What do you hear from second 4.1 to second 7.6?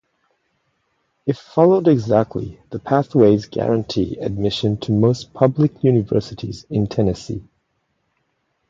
admission to most public universities in Tennessee.